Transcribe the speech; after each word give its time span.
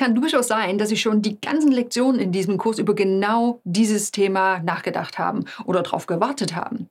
kann 0.00 0.14
durchaus 0.14 0.48
sein, 0.48 0.78
dass 0.78 0.88
Sie 0.88 0.96
schon 0.96 1.20
die 1.20 1.38
ganzen 1.38 1.70
Lektionen 1.70 2.22
in 2.22 2.32
diesem 2.32 2.56
Kurs 2.56 2.78
über 2.78 2.94
genau 2.94 3.60
dieses 3.64 4.12
Thema 4.12 4.60
nachgedacht 4.60 5.18
haben 5.18 5.44
oder 5.66 5.82
darauf 5.82 6.06
gewartet 6.06 6.56
haben. 6.56 6.88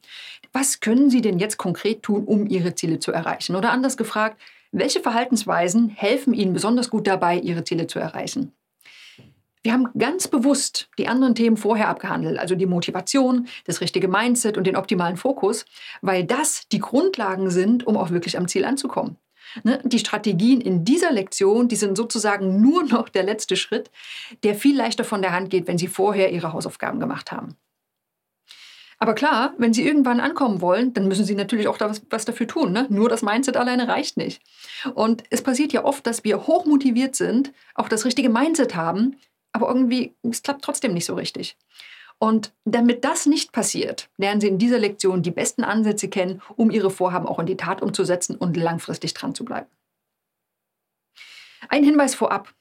Was 0.53 0.79
können 0.79 1.09
Sie 1.09 1.21
denn 1.21 1.39
jetzt 1.39 1.57
konkret 1.57 2.03
tun, 2.03 2.23
um 2.25 2.45
Ihre 2.45 2.75
Ziele 2.75 2.99
zu 2.99 3.11
erreichen? 3.11 3.55
Oder 3.55 3.71
anders 3.71 3.97
gefragt, 3.97 4.39
welche 4.71 4.99
Verhaltensweisen 4.99 5.89
helfen 5.89 6.35
Ihnen 6.35 6.53
besonders 6.53 6.91
gut 6.91 7.07
dabei, 7.07 7.39
Ihre 7.39 7.63
Ziele 7.63 7.87
zu 7.87 7.97
erreichen? 7.97 8.51
Wir 9.63 9.73
haben 9.73 9.87
ganz 9.97 10.27
bewusst 10.27 10.87
die 10.99 11.07
anderen 11.07 11.33
Themen 11.33 11.57
vorher 11.57 11.89
abgehandelt, 11.89 12.37
also 12.37 12.53
die 12.53 12.67
Motivation, 12.67 13.47
das 13.65 13.81
richtige 13.81 14.07
Mindset 14.07 14.55
und 14.55 14.67
den 14.67 14.75
optimalen 14.75 15.17
Fokus, 15.17 15.65
weil 16.03 16.25
das 16.25 16.67
die 16.71 16.79
Grundlagen 16.79 17.49
sind, 17.49 17.87
um 17.87 17.97
auch 17.97 18.11
wirklich 18.11 18.37
am 18.37 18.47
Ziel 18.47 18.65
anzukommen. 18.65 19.17
Ne, 19.63 19.81
die 19.83 19.99
Strategien 19.99 20.61
in 20.61 20.85
dieser 20.85 21.11
Lektion, 21.11 21.67
die 21.67 21.75
sind 21.75 21.97
sozusagen 21.97 22.61
nur 22.61 22.83
noch 22.83 23.09
der 23.09 23.23
letzte 23.23 23.55
Schritt, 23.55 23.89
der 24.43 24.55
viel 24.55 24.75
leichter 24.75 25.03
von 25.03 25.21
der 25.21 25.33
Hand 25.33 25.49
geht, 25.49 25.67
wenn 25.67 25.77
Sie 25.77 25.87
vorher 25.87 26.31
Ihre 26.31 26.53
Hausaufgaben 26.53 26.99
gemacht 26.99 27.31
haben. 27.31 27.55
Aber 29.01 29.15
klar, 29.15 29.53
wenn 29.57 29.73
Sie 29.73 29.85
irgendwann 29.85 30.19
ankommen 30.19 30.59
wollen, 30.59 30.93
dann 30.93 31.07
müssen 31.07 31.23
Sie 31.23 31.35
natürlich 31.35 31.69
auch 31.69 31.77
da 31.77 31.89
was, 31.89 32.01
was 32.09 32.25
dafür 32.25 32.47
tun. 32.47 32.73
Ne? 32.73 32.85
Nur 32.89 33.07
das 33.07 33.21
Mindset 33.21 33.55
alleine 33.55 33.87
reicht 33.87 34.17
nicht. 34.17 34.41
Und 34.93 35.23
es 35.29 35.41
passiert 35.41 35.71
ja 35.71 35.85
oft, 35.85 36.05
dass 36.05 36.25
wir 36.25 36.47
hochmotiviert 36.47 37.15
sind, 37.15 37.53
auch 37.75 37.87
das 37.87 38.03
richtige 38.03 38.29
Mindset 38.29 38.75
haben, 38.75 39.15
aber 39.53 39.69
irgendwie, 39.69 40.15
es 40.29 40.43
klappt 40.43 40.63
trotzdem 40.63 40.93
nicht 40.93 41.05
so 41.05 41.15
richtig. 41.15 41.57
Und 42.19 42.53
damit 42.65 43.05
das 43.05 43.25
nicht 43.25 43.53
passiert, 43.53 44.09
lernen 44.17 44.41
Sie 44.41 44.49
in 44.49 44.57
dieser 44.57 44.77
Lektion 44.77 45.23
die 45.23 45.31
besten 45.31 45.63
Ansätze 45.63 46.09
kennen, 46.09 46.41
um 46.57 46.69
Ihre 46.69 46.91
Vorhaben 46.91 47.25
auch 47.25 47.39
in 47.39 47.45
die 47.45 47.57
Tat 47.57 47.81
umzusetzen 47.81 48.35
und 48.35 48.57
langfristig 48.57 49.13
dran 49.13 49.33
zu 49.33 49.45
bleiben. 49.45 49.69
Ein 51.69 51.83
Hinweis 51.83 52.15
vorab. 52.15 52.53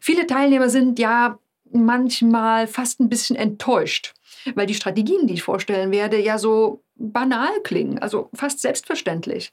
Viele 0.00 0.26
Teilnehmer 0.26 0.70
sind 0.70 0.98
ja 0.98 1.38
manchmal 1.70 2.66
fast 2.66 3.00
ein 3.00 3.08
bisschen 3.08 3.36
enttäuscht, 3.36 4.14
weil 4.54 4.66
die 4.66 4.74
Strategien, 4.74 5.26
die 5.26 5.34
ich 5.34 5.42
vorstellen 5.42 5.90
werde, 5.90 6.18
ja 6.18 6.38
so 6.38 6.82
banal 6.94 7.60
klingen, 7.62 7.98
also 7.98 8.30
fast 8.34 8.60
selbstverständlich. 8.60 9.52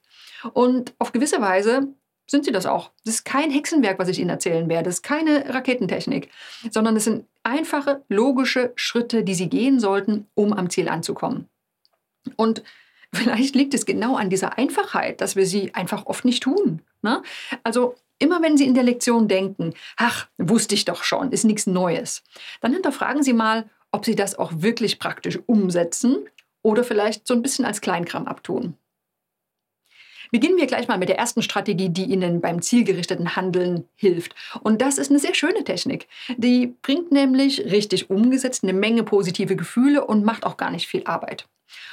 Und 0.53 0.93
auf 0.99 1.11
gewisse 1.11 1.41
Weise 1.41 1.93
sind 2.29 2.45
sie 2.45 2.51
das 2.51 2.65
auch. 2.65 2.91
Das 3.05 3.15
ist 3.15 3.25
kein 3.25 3.51
Hexenwerk, 3.51 3.97
was 3.99 4.07
ich 4.07 4.19
Ihnen 4.19 4.29
erzählen 4.29 4.69
werde. 4.69 4.85
Das 4.85 4.95
ist 4.95 5.03
keine 5.03 5.53
Raketentechnik, 5.53 6.29
sondern 6.69 6.95
es 6.95 7.05
sind 7.05 7.25
einfache, 7.43 8.03
logische 8.07 8.71
Schritte, 8.75 9.23
die 9.23 9.33
Sie 9.33 9.49
gehen 9.49 9.79
sollten, 9.79 10.27
um 10.35 10.53
am 10.53 10.69
Ziel 10.69 10.89
anzukommen. 10.89 11.49
Und 12.35 12.63
vielleicht 13.13 13.55
liegt 13.55 13.73
es 13.73 13.85
genau 13.85 14.15
an 14.15 14.29
dieser 14.29 14.57
Einfachheit, 14.57 15.21
dass 15.21 15.35
wir 15.35 15.45
sie 15.45 15.73
einfach 15.73 16.05
oft 16.05 16.25
nicht 16.25 16.43
tun. 16.43 16.81
Ne? 17.01 17.23
Also 17.63 17.95
immer 18.19 18.41
wenn 18.41 18.57
Sie 18.57 18.65
in 18.65 18.75
der 18.75 18.83
Lektion 18.83 19.27
denken, 19.27 19.73
ach, 19.97 20.27
wusste 20.37 20.75
ich 20.75 20.85
doch 20.85 21.03
schon, 21.03 21.31
ist 21.31 21.45
nichts 21.45 21.65
Neues, 21.65 22.23
dann 22.61 22.73
hinterfragen 22.73 23.23
Sie 23.23 23.33
mal, 23.33 23.69
ob 23.91 24.05
Sie 24.05 24.15
das 24.15 24.37
auch 24.37 24.51
wirklich 24.55 24.99
praktisch 24.99 25.39
umsetzen 25.47 26.27
oder 26.61 26.83
vielleicht 26.83 27.25
so 27.25 27.33
ein 27.33 27.41
bisschen 27.41 27.65
als 27.65 27.81
Kleinkram 27.81 28.27
abtun. 28.27 28.75
Beginnen 30.31 30.57
wir 30.57 30.67
gleich 30.67 30.87
mal 30.87 30.97
mit 30.97 31.09
der 31.09 31.17
ersten 31.17 31.41
Strategie, 31.41 31.89
die 31.89 32.05
Ihnen 32.05 32.41
beim 32.41 32.61
zielgerichteten 32.61 33.35
Handeln 33.35 33.85
hilft. 33.95 34.35
Und 34.61 34.81
das 34.81 34.97
ist 34.97 35.09
eine 35.09 35.19
sehr 35.19 35.33
schöne 35.33 35.63
Technik. 35.63 36.07
Die 36.37 36.75
bringt 36.81 37.11
nämlich 37.11 37.65
richtig 37.65 38.09
umgesetzt 38.09 38.63
eine 38.63 38.73
Menge 38.73 39.03
positive 39.03 39.55
Gefühle 39.55 40.05
und 40.05 40.23
macht 40.23 40.45
auch 40.45 40.57
gar 40.57 40.71
nicht 40.71 40.87
viel 40.87 41.03
Arbeit. 41.05 41.47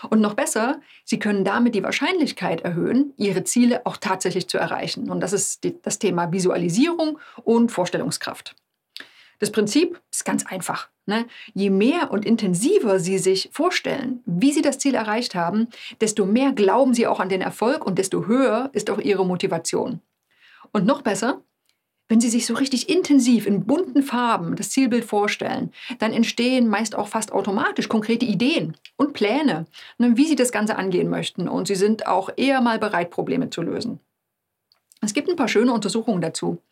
Und 0.09 0.21
noch 0.21 0.35
besser, 0.35 0.81
Sie 1.05 1.19
können 1.19 1.45
damit 1.45 1.75
die 1.75 1.83
Wahrscheinlichkeit 1.83 2.63
erhöhen, 2.63 3.13
Ihre 3.17 3.45
Ziele 3.45 3.85
auch 3.87 3.97
tatsächlich 3.97 4.49
zu 4.49 4.59
erreichen. 4.59 5.11
Und 5.11 5.21
das 5.21 5.33
ist 5.33 5.65
die, 5.65 5.81
das 5.83 5.99
Thema 5.99 6.33
Visualisierung 6.33 7.19
und 7.45 7.73
Vorstellungskraft. 7.73 8.55
Das 9.39 9.53
Prinzip 9.53 10.01
ist 10.11 10.25
ganz 10.25 10.47
einfach. 10.47 10.89
Ne? 11.07 11.27
Je 11.55 11.71
mehr 11.71 12.11
und 12.11 12.25
intensiver 12.25 12.99
Sie 12.99 13.19
sich 13.19 13.49
vorstellen, 13.53 14.23
wie 14.27 14.53
Sie 14.53 14.63
das 14.63 14.79
Ziel 14.79 14.97
erreicht 14.97 15.37
haben, 15.37 15.69
desto 16.01 16.27
mehr 16.27 16.53
glauben 16.53 16.95
Sie 16.95 17.07
auch 17.07 17.21
an 17.21 17.29
den 17.29 17.41
Erfolg 17.41 17.87
und 17.87 17.99
desto 17.99 18.27
höher 18.27 18.71
ist 18.73 18.91
auch 18.91 18.99
Ihre 18.99 19.25
Motivation. 19.25 20.01
Und 20.73 20.85
noch 20.85 21.03
besser, 21.03 21.43
wenn 22.09 22.21
Sie 22.21 22.29
sich 22.29 22.47
so 22.47 22.55
richtig 22.55 22.89
intensiv 22.89 23.47
in 23.47 23.67
bunten 23.67 24.03
Farben 24.03 24.57
das 24.57 24.71
Zielbild 24.71 25.05
vorstellen, 25.05 25.73
dann 25.99 26.13
entstehen 26.13 26.69
meist 26.69 26.97
auch 26.97 27.09
fast 27.09 27.33
automatisch 27.33 27.89
konkrete 27.89 28.25
Ideen 28.25 28.77
und 28.97 29.13
Pläne, 29.13 29.67
ne, 29.99 30.17
wie 30.17 30.27
Sie 30.27 30.37
das 30.37 30.53
Ganze 30.53 30.77
angehen 30.77 31.09
möchten. 31.09 31.49
Und 31.49 31.67
Sie 31.67 31.75
sind 31.75 32.07
auch 32.07 32.31
eher 32.37 32.61
mal 32.61 32.79
bereit, 32.79 33.11
Probleme 33.11 33.51
zu 33.51 33.63
lösen. 33.63 34.01
Es 35.03 35.13
gibt 35.13 35.29
ein 35.29 35.37
paar 35.37 35.49
schöne 35.49 35.73
Untersuchungen 35.73 36.23
dazu. 36.23 36.63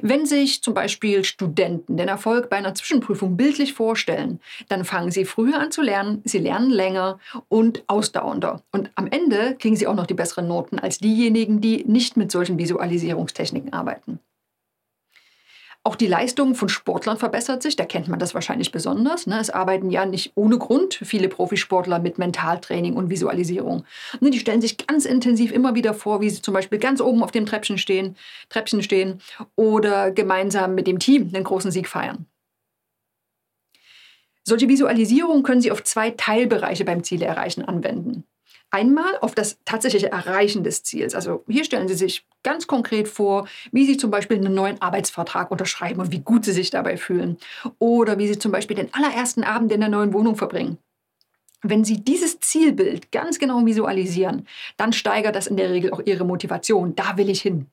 Wenn 0.00 0.24
sich 0.24 0.62
zum 0.62 0.72
Beispiel 0.72 1.24
Studenten 1.24 1.96
den 1.96 2.08
Erfolg 2.08 2.48
bei 2.48 2.56
einer 2.56 2.74
Zwischenprüfung 2.74 3.36
bildlich 3.36 3.74
vorstellen, 3.74 4.40
dann 4.68 4.84
fangen 4.84 5.10
sie 5.10 5.24
früher 5.26 5.60
an 5.60 5.70
zu 5.70 5.82
lernen, 5.82 6.22
sie 6.24 6.38
lernen 6.38 6.70
länger 6.70 7.18
und 7.48 7.84
ausdauernder. 7.86 8.62
Und 8.72 8.90
am 8.94 9.06
Ende 9.06 9.56
kriegen 9.58 9.76
sie 9.76 9.86
auch 9.86 9.94
noch 9.94 10.06
die 10.06 10.14
besseren 10.14 10.48
Noten 10.48 10.78
als 10.78 10.98
diejenigen, 10.98 11.60
die 11.60 11.84
nicht 11.84 12.16
mit 12.16 12.32
solchen 12.32 12.58
Visualisierungstechniken 12.58 13.72
arbeiten. 13.72 14.20
Auch 15.86 15.94
die 15.94 16.08
Leistung 16.08 16.56
von 16.56 16.68
Sportlern 16.68 17.16
verbessert 17.16 17.62
sich, 17.62 17.76
da 17.76 17.84
kennt 17.84 18.08
man 18.08 18.18
das 18.18 18.34
wahrscheinlich 18.34 18.72
besonders. 18.72 19.28
Ne? 19.28 19.38
Es 19.38 19.50
arbeiten 19.50 19.88
ja 19.88 20.04
nicht 20.04 20.32
ohne 20.34 20.58
Grund 20.58 20.94
viele 20.94 21.28
Profisportler 21.28 22.00
mit 22.00 22.18
Mentaltraining 22.18 22.94
und 22.94 23.08
Visualisierung. 23.08 23.84
Ne? 24.18 24.30
Die 24.30 24.40
stellen 24.40 24.60
sich 24.60 24.84
ganz 24.84 25.04
intensiv 25.04 25.52
immer 25.52 25.76
wieder 25.76 25.94
vor, 25.94 26.20
wie 26.20 26.28
sie 26.28 26.42
zum 26.42 26.54
Beispiel 26.54 26.80
ganz 26.80 27.00
oben 27.00 27.22
auf 27.22 27.30
dem 27.30 27.46
Treppchen 27.46 27.78
stehen, 27.78 28.16
Treppchen 28.48 28.82
stehen 28.82 29.20
oder 29.54 30.10
gemeinsam 30.10 30.74
mit 30.74 30.88
dem 30.88 30.98
Team 30.98 31.30
einen 31.32 31.44
großen 31.44 31.70
Sieg 31.70 31.86
feiern. 31.86 32.26
Solche 34.42 34.68
Visualisierungen 34.68 35.44
können 35.44 35.60
Sie 35.60 35.70
auf 35.70 35.84
zwei 35.84 36.10
Teilbereiche 36.10 36.84
beim 36.84 37.04
Ziele 37.04 37.26
erreichen 37.26 37.64
anwenden. 37.64 38.24
Einmal 38.76 39.16
auf 39.22 39.34
das 39.34 39.56
tatsächliche 39.64 40.12
Erreichen 40.12 40.62
des 40.62 40.82
Ziels. 40.82 41.14
Also 41.14 41.42
hier 41.48 41.64
stellen 41.64 41.88
Sie 41.88 41.94
sich 41.94 42.26
ganz 42.42 42.66
konkret 42.66 43.08
vor, 43.08 43.48
wie 43.72 43.86
Sie 43.86 43.96
zum 43.96 44.10
Beispiel 44.10 44.36
einen 44.36 44.52
neuen 44.52 44.82
Arbeitsvertrag 44.82 45.50
unterschreiben 45.50 45.98
und 45.98 46.12
wie 46.12 46.18
gut 46.18 46.44
Sie 46.44 46.52
sich 46.52 46.68
dabei 46.68 46.98
fühlen. 46.98 47.38
Oder 47.78 48.18
wie 48.18 48.28
Sie 48.28 48.38
zum 48.38 48.52
Beispiel 48.52 48.76
den 48.76 48.92
allerersten 48.92 49.44
Abend 49.44 49.72
in 49.72 49.80
der 49.80 49.88
neuen 49.88 50.12
Wohnung 50.12 50.36
verbringen. 50.36 50.76
Wenn 51.62 51.86
Sie 51.86 52.04
dieses 52.04 52.38
Zielbild 52.40 53.12
ganz 53.12 53.38
genau 53.38 53.64
visualisieren, 53.64 54.46
dann 54.76 54.92
steigert 54.92 55.36
das 55.36 55.46
in 55.46 55.56
der 55.56 55.70
Regel 55.70 55.94
auch 55.94 56.02
Ihre 56.04 56.26
Motivation. 56.26 56.94
Da 56.94 57.16
will 57.16 57.30
ich 57.30 57.40
hin. 57.40 57.68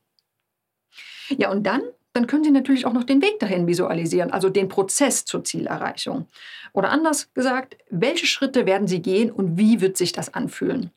Ja, 1.35 1.51
und 1.51 1.63
dann 1.63 1.81
dann 2.13 2.27
können 2.27 2.43
Sie 2.43 2.51
natürlich 2.51 2.85
auch 2.85 2.93
noch 2.93 3.03
den 3.03 3.21
Weg 3.21 3.39
dahin 3.39 3.67
visualisieren, 3.67 4.31
also 4.31 4.49
den 4.49 4.69
Prozess 4.69 5.25
zur 5.25 5.43
Zielerreichung. 5.43 6.27
Oder 6.71 6.91
anders 6.91 7.33
gesagt, 7.33 7.77
welche 7.89 8.27
Schritte 8.27 8.65
werden 8.65 8.87
Sie 8.87 9.01
gehen 9.01 9.31
und 9.31 9.57
wie 9.57 9.81
wird 9.81 9.97
sich 9.97 10.11
das 10.11 10.33
anfühlen? 10.33 10.91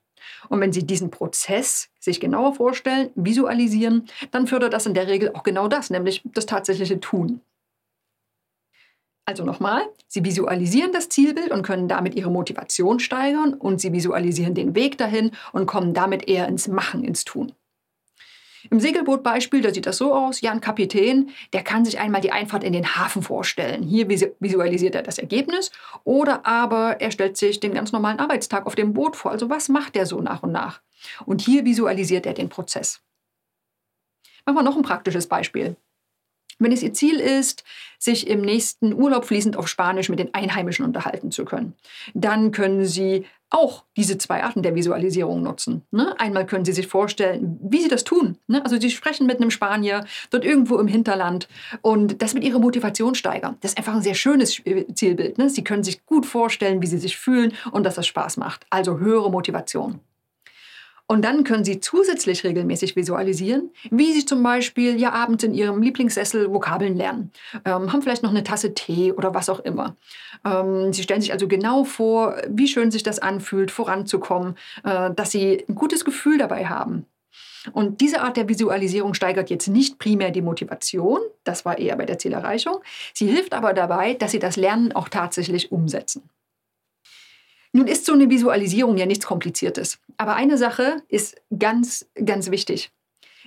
Und 0.48 0.60
wenn 0.60 0.72
Sie 0.72 0.86
diesen 0.86 1.10
Prozess 1.10 1.88
sich 1.98 2.20
genauer 2.20 2.54
vorstellen, 2.54 3.10
visualisieren, 3.14 4.06
dann 4.30 4.46
fördert 4.46 4.72
das 4.72 4.86
in 4.86 4.94
der 4.94 5.08
Regel 5.08 5.32
auch 5.32 5.42
genau 5.42 5.68
das, 5.68 5.90
nämlich 5.90 6.22
das 6.24 6.46
tatsächliche 6.46 7.00
Tun. 7.00 7.40
Also 9.24 9.44
nochmal, 9.44 9.82
Sie 10.06 10.24
visualisieren 10.24 10.92
das 10.92 11.08
Zielbild 11.08 11.50
und 11.50 11.62
können 11.62 11.88
damit 11.88 12.14
Ihre 12.14 12.30
Motivation 12.30 13.00
steigern 13.00 13.54
und 13.54 13.80
Sie 13.80 13.92
visualisieren 13.92 14.54
den 14.54 14.76
Weg 14.76 14.98
dahin 14.98 15.32
und 15.52 15.66
kommen 15.66 15.94
damit 15.94 16.28
eher 16.28 16.46
ins 16.46 16.68
Machen, 16.68 17.02
ins 17.02 17.24
Tun. 17.24 17.52
Im 18.70 18.80
Segelbootbeispiel, 18.80 19.60
da 19.62 19.72
sieht 19.72 19.86
das 19.86 19.98
so 19.98 20.14
aus, 20.14 20.40
ja, 20.40 20.52
ein 20.52 20.60
Kapitän, 20.60 21.30
der 21.52 21.62
kann 21.62 21.84
sich 21.84 21.98
einmal 21.98 22.20
die 22.20 22.32
Einfahrt 22.32 22.64
in 22.64 22.72
den 22.72 22.96
Hafen 22.96 23.22
vorstellen. 23.22 23.82
Hier 23.82 24.08
visualisiert 24.08 24.94
er 24.94 25.02
das 25.02 25.18
Ergebnis 25.18 25.70
oder 26.04 26.46
aber 26.46 27.00
er 27.00 27.10
stellt 27.10 27.36
sich 27.36 27.60
den 27.60 27.74
ganz 27.74 27.92
normalen 27.92 28.18
Arbeitstag 28.18 28.66
auf 28.66 28.74
dem 28.74 28.92
Boot 28.92 29.16
vor. 29.16 29.30
Also 29.30 29.50
was 29.50 29.68
macht 29.68 29.96
er 29.96 30.06
so 30.06 30.20
nach 30.20 30.42
und 30.42 30.52
nach? 30.52 30.80
Und 31.24 31.40
hier 31.40 31.64
visualisiert 31.64 32.26
er 32.26 32.34
den 32.34 32.48
Prozess. 32.48 33.00
Machen 34.44 34.56
wir 34.56 34.62
noch 34.62 34.76
ein 34.76 34.82
praktisches 34.82 35.26
Beispiel. 35.26 35.76
Wenn 36.58 36.72
es 36.72 36.82
Ihr 36.82 36.94
Ziel 36.94 37.20
ist, 37.20 37.64
sich 37.98 38.26
im 38.28 38.40
nächsten 38.40 38.94
Urlaub 38.94 39.24
fließend 39.24 39.56
auf 39.56 39.68
Spanisch 39.68 40.08
mit 40.08 40.18
den 40.18 40.34
Einheimischen 40.34 40.84
unterhalten 40.84 41.30
zu 41.30 41.44
können, 41.44 41.74
dann 42.14 42.52
können 42.52 42.84
Sie 42.84 43.26
auch 43.50 43.84
diese 43.96 44.18
zwei 44.18 44.42
Arten 44.42 44.62
der 44.62 44.74
Visualisierung 44.74 45.42
nutzen. 45.42 45.82
Ne? 45.90 46.18
Einmal 46.18 46.46
können 46.46 46.64
Sie 46.64 46.72
sich 46.72 46.88
vorstellen, 46.88 47.58
wie 47.62 47.80
Sie 47.80 47.88
das 47.88 48.04
tun. 48.04 48.38
Ne? 48.48 48.62
Also 48.64 48.78
Sie 48.78 48.90
sprechen 48.90 49.26
mit 49.26 49.40
einem 49.40 49.50
Spanier 49.50 50.04
dort 50.30 50.44
irgendwo 50.44 50.78
im 50.78 50.88
Hinterland 50.88 51.48
und 51.80 52.20
das 52.22 52.34
mit 52.34 52.42
Ihrer 52.42 52.58
Motivation 52.58 53.14
steigern. 53.14 53.56
Das 53.60 53.72
ist 53.72 53.78
einfach 53.78 53.94
ein 53.94 54.02
sehr 54.02 54.14
schönes 54.14 54.60
Zielbild. 54.94 55.38
Ne? 55.38 55.48
Sie 55.48 55.62
können 55.62 55.84
sich 55.84 56.04
gut 56.06 56.26
vorstellen, 56.26 56.82
wie 56.82 56.86
Sie 56.86 56.98
sich 56.98 57.16
fühlen 57.16 57.52
und 57.70 57.84
dass 57.84 57.94
das 57.94 58.06
Spaß 58.06 58.36
macht. 58.36 58.66
Also 58.70 58.98
höhere 58.98 59.30
Motivation. 59.30 60.00
Und 61.08 61.24
dann 61.24 61.44
können 61.44 61.64
Sie 61.64 61.78
zusätzlich 61.78 62.42
regelmäßig 62.42 62.96
visualisieren, 62.96 63.70
wie 63.90 64.12
Sie 64.12 64.24
zum 64.24 64.42
Beispiel 64.42 65.00
ja 65.00 65.12
abends 65.12 65.44
in 65.44 65.54
Ihrem 65.54 65.80
Lieblingssessel 65.80 66.52
Vokabeln 66.52 66.96
lernen, 66.96 67.30
ähm, 67.64 67.92
haben 67.92 68.02
vielleicht 68.02 68.24
noch 68.24 68.30
eine 68.30 68.42
Tasse 68.42 68.74
Tee 68.74 69.12
oder 69.12 69.32
was 69.32 69.48
auch 69.48 69.60
immer. 69.60 69.96
Ähm, 70.44 70.92
Sie 70.92 71.02
stellen 71.02 71.20
sich 71.20 71.32
also 71.32 71.46
genau 71.46 71.84
vor, 71.84 72.36
wie 72.48 72.66
schön 72.66 72.90
sich 72.90 73.04
das 73.04 73.20
anfühlt, 73.20 73.70
voranzukommen, 73.70 74.56
äh, 74.82 75.12
dass 75.14 75.30
Sie 75.30 75.64
ein 75.68 75.76
gutes 75.76 76.04
Gefühl 76.04 76.38
dabei 76.38 76.66
haben. 76.66 77.06
Und 77.72 78.00
diese 78.00 78.22
Art 78.22 78.36
der 78.36 78.48
Visualisierung 78.48 79.14
steigert 79.14 79.50
jetzt 79.50 79.68
nicht 79.68 79.98
primär 79.98 80.30
die 80.30 80.42
Motivation, 80.42 81.20
das 81.44 81.64
war 81.64 81.78
eher 81.78 81.96
bei 81.96 82.04
der 82.04 82.18
Zielerreichung. 82.18 82.78
Sie 83.12 83.26
hilft 83.26 83.54
aber 83.54 83.72
dabei, 83.72 84.14
dass 84.14 84.32
Sie 84.32 84.38
das 84.38 84.56
Lernen 84.56 84.92
auch 84.92 85.08
tatsächlich 85.08 85.72
umsetzen. 85.72 86.28
Nun 87.76 87.88
ist 87.88 88.06
so 88.06 88.14
eine 88.14 88.30
Visualisierung 88.30 88.96
ja 88.96 89.04
nichts 89.04 89.26
Kompliziertes. 89.26 89.98
Aber 90.16 90.34
eine 90.34 90.56
Sache 90.56 91.02
ist 91.08 91.36
ganz, 91.58 92.08
ganz 92.24 92.50
wichtig. 92.50 92.90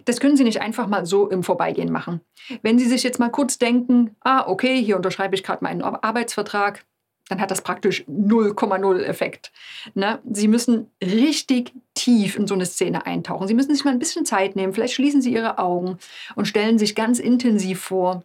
Das 0.05 0.19
können 0.19 0.37
Sie 0.37 0.43
nicht 0.43 0.61
einfach 0.61 0.85
mal 0.85 1.03
so 1.07 1.27
im 1.29 1.41
Vorbeigehen 1.41 1.91
machen. 1.91 2.21
Wenn 2.61 2.77
Sie 2.77 2.85
sich 2.85 3.01
jetzt 3.01 3.17
mal 3.17 3.31
kurz 3.31 3.57
denken, 3.57 4.15
ah, 4.19 4.47
okay, 4.47 4.83
hier 4.83 4.97
unterschreibe 4.97 5.33
ich 5.33 5.43
gerade 5.43 5.63
meinen 5.63 5.81
Arbeitsvertrag, 5.81 6.85
dann 7.27 7.41
hat 7.41 7.49
das 7.49 7.63
praktisch 7.63 8.03
0,0 8.07 9.01
Effekt. 9.01 9.51
Ne? 9.95 10.19
Sie 10.29 10.47
müssen 10.47 10.91
richtig 11.01 11.73
tief 11.95 12.37
in 12.37 12.45
so 12.45 12.53
eine 12.53 12.67
Szene 12.67 13.07
eintauchen. 13.07 13.47
Sie 13.47 13.55
müssen 13.55 13.73
sich 13.73 13.83
mal 13.83 13.91
ein 13.91 13.99
bisschen 13.99 14.25
Zeit 14.25 14.55
nehmen. 14.55 14.73
Vielleicht 14.73 14.93
schließen 14.93 15.23
Sie 15.23 15.33
Ihre 15.33 15.57
Augen 15.57 15.97
und 16.35 16.45
stellen 16.45 16.77
sich 16.77 16.93
ganz 16.93 17.17
intensiv 17.17 17.81
vor, 17.81 18.23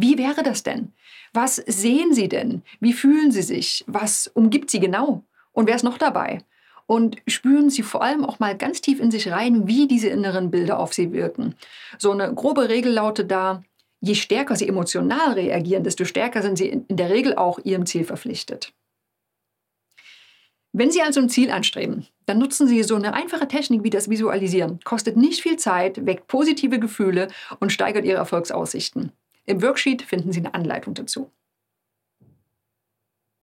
wie 0.00 0.18
wäre 0.18 0.42
das 0.42 0.62
denn? 0.62 0.92
Was 1.32 1.56
sehen 1.56 2.14
Sie 2.14 2.28
denn? 2.28 2.62
Wie 2.80 2.92
fühlen 2.92 3.32
Sie 3.32 3.42
sich? 3.42 3.84
Was 3.86 4.30
umgibt 4.34 4.70
Sie 4.70 4.80
genau? 4.80 5.24
Und 5.52 5.66
wer 5.66 5.76
ist 5.76 5.82
noch 5.82 5.98
dabei? 5.98 6.38
Und 6.86 7.16
spüren 7.26 7.70
Sie 7.70 7.82
vor 7.82 8.02
allem 8.02 8.24
auch 8.24 8.38
mal 8.38 8.56
ganz 8.56 8.80
tief 8.80 9.00
in 9.00 9.10
sich 9.10 9.30
rein, 9.30 9.66
wie 9.66 9.86
diese 9.86 10.08
inneren 10.08 10.50
Bilder 10.50 10.78
auf 10.78 10.92
Sie 10.92 11.12
wirken. 11.12 11.54
So 11.98 12.10
eine 12.10 12.34
grobe 12.34 12.68
Regel 12.68 12.92
lautet 12.92 13.30
da, 13.30 13.62
je 14.00 14.14
stärker 14.14 14.56
Sie 14.56 14.68
emotional 14.68 15.32
reagieren, 15.32 15.84
desto 15.84 16.04
stärker 16.04 16.42
sind 16.42 16.58
Sie 16.58 16.68
in 16.68 16.96
der 16.96 17.10
Regel 17.10 17.36
auch 17.36 17.58
Ihrem 17.64 17.86
Ziel 17.86 18.04
verpflichtet. 18.04 18.74
Wenn 20.74 20.90
Sie 20.90 21.02
also 21.02 21.20
ein 21.20 21.28
Ziel 21.28 21.50
anstreben, 21.50 22.06
dann 22.26 22.38
nutzen 22.38 22.66
Sie 22.66 22.82
so 22.82 22.94
eine 22.94 23.12
einfache 23.12 23.46
Technik 23.46 23.84
wie 23.84 23.90
das 23.90 24.08
Visualisieren. 24.08 24.80
Kostet 24.84 25.16
nicht 25.16 25.42
viel 25.42 25.56
Zeit, 25.56 26.06
weckt 26.06 26.28
positive 26.28 26.78
Gefühle 26.78 27.28
und 27.60 27.72
steigert 27.72 28.06
Ihre 28.06 28.16
Erfolgsaussichten. 28.16 29.12
Im 29.44 29.62
Worksheet 29.62 30.02
finden 30.02 30.32
Sie 30.32 30.40
eine 30.40 30.54
Anleitung 30.54 30.94
dazu. 30.94 31.32